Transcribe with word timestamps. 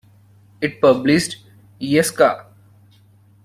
It 0.61 0.81
published 0.81 1.35
"Yesca". 1.79 2.47